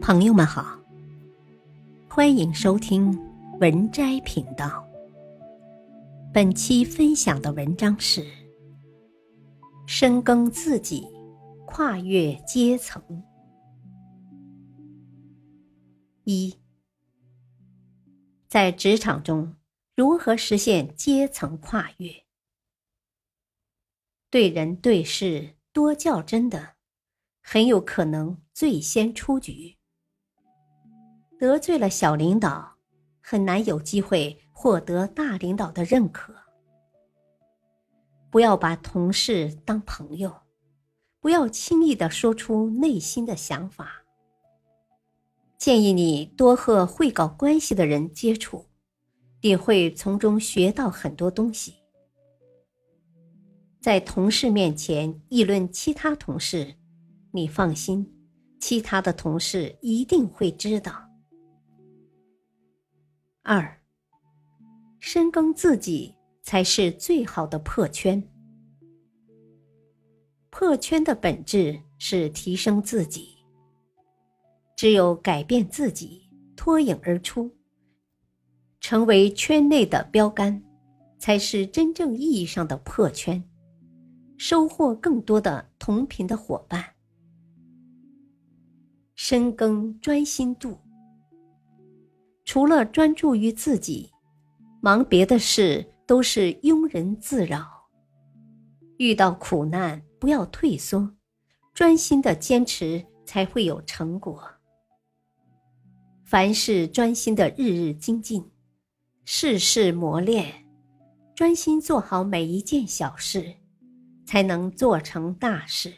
[0.00, 0.80] 朋友们好，
[2.08, 3.16] 欢迎收听
[3.60, 4.88] 文摘频道。
[6.32, 8.26] 本期分享的文章是：
[9.86, 11.06] 深耕自己，
[11.66, 13.02] 跨越阶层。
[16.24, 16.56] 一，
[18.48, 19.54] 在职场中
[19.94, 22.24] 如何实现阶层跨越？
[24.30, 26.76] 对人对事多较真的，
[27.42, 29.76] 很有可能最先出局。
[31.40, 32.76] 得罪了小领导，
[33.22, 36.34] 很难有机会获得大领导的认可。
[38.28, 40.42] 不要把同事当朋友，
[41.18, 44.02] 不要轻易的说出内心的想法。
[45.56, 48.66] 建议你多和会搞关系的人接触，
[49.40, 51.76] 你会从中学到很多东西。
[53.80, 56.74] 在同事面前议论其他同事，
[57.30, 58.14] 你放心，
[58.60, 61.09] 其他的同事一定会知道。
[63.42, 63.80] 二，
[64.98, 68.22] 深耕自己才是最好的破圈。
[70.50, 73.38] 破圈的本质是提升自己。
[74.76, 77.50] 只有改变自己，脱颖而出，
[78.78, 80.62] 成为圈内的标杆，
[81.18, 83.42] 才是真正意义上的破圈，
[84.36, 86.84] 收获更多的同频的伙伴。
[89.14, 90.78] 深耕专心度。
[92.52, 94.10] 除了专注于自己，
[94.80, 97.88] 忙别的事都是庸人自扰。
[98.96, 101.14] 遇到苦难不要退缩，
[101.72, 104.42] 专心的坚持才会有成果。
[106.24, 108.44] 凡事专心的日日精进，
[109.24, 110.66] 事事磨练，
[111.36, 113.54] 专心做好每一件小事，
[114.26, 115.94] 才能做成大事。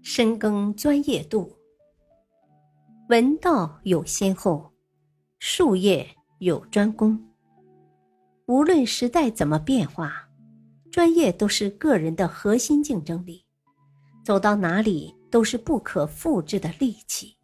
[0.00, 1.58] 深耕专业度。
[3.10, 4.72] 文道有先后，
[5.38, 7.22] 术业有专攻。
[8.46, 10.26] 无论时代怎么变化，
[10.90, 13.44] 专业都是个人的核心竞争力，
[14.24, 17.36] 走到哪里都是不可复制的利器。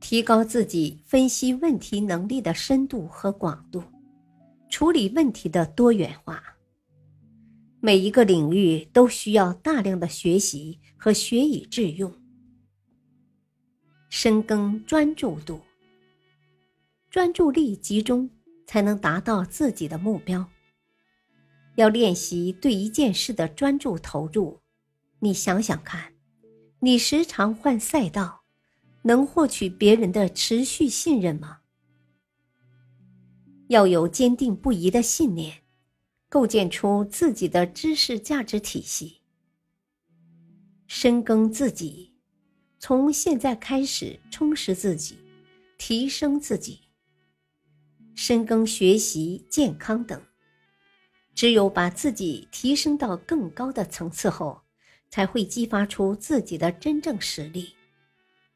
[0.00, 3.82] 提高自己分析问题能力的深度和广度，
[4.70, 6.42] 处理问题的多元化。
[7.78, 12.10] 每一个领域都需要大量的学习和学以致用。
[14.12, 15.60] 深耕专注度，
[17.10, 18.28] 专注力集中
[18.66, 20.50] 才能达到自己的目标。
[21.76, 24.60] 要练习对一件事的专注投入。
[25.20, 26.12] 你想想看，
[26.80, 28.42] 你时常换赛道，
[29.02, 31.58] 能获取别人的持续信任吗？
[33.68, 35.62] 要有坚定不移的信念，
[36.28, 39.20] 构建出自己的知识价值体系。
[40.88, 42.09] 深耕自己。
[42.82, 45.18] 从现在开始，充实自己，
[45.76, 46.80] 提升自己，
[48.14, 50.18] 深耕学习、健康等。
[51.34, 54.62] 只有把自己提升到更高的层次后，
[55.10, 57.74] 才会激发出自己的真正实力，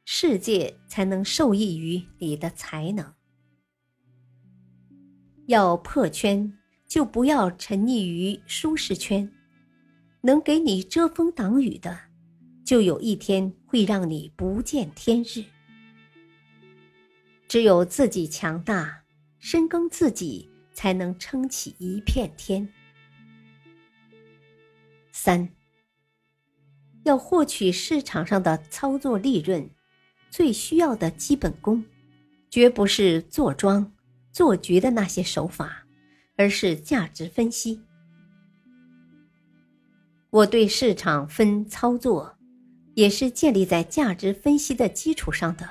[0.07, 3.13] 世界才能受益于你的才能。
[5.49, 6.51] 要破圈，
[6.89, 9.31] 就不要沉溺于舒适圈，
[10.23, 11.95] 能给你遮风挡雨的。
[12.65, 15.43] 就有一天会让你不见天日。
[17.49, 19.03] 只有自己强大，
[19.41, 22.73] 深耕自己，才能撑起一片天。
[25.11, 25.49] 三，
[27.03, 29.69] 要获取市场上的操作利润，
[30.31, 31.85] 最需要的基本功，
[32.49, 33.93] 绝不是做庄、
[34.31, 35.85] 做局的那些手法，
[36.37, 37.83] 而是价值分析。
[40.31, 42.39] 我对市场分操作。
[42.95, 45.69] 也是建立在价值分析的基础上的，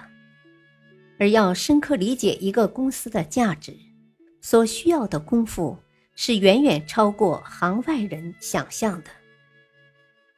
[1.17, 3.75] 而要深刻理解一个公司的价值，
[4.41, 5.78] 所需要的功夫
[6.16, 9.09] 是远远超过行外人想象的。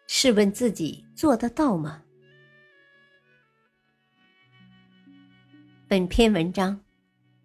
[0.08, 2.04] 试问自己做得到吗？
[5.88, 6.80] 本篇文章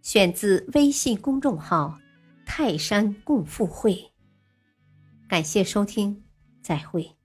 [0.02, 1.98] 选自微信公众号
[2.44, 4.12] “泰山共富会”，
[5.28, 6.22] 感谢收听，
[6.62, 7.19] 再会。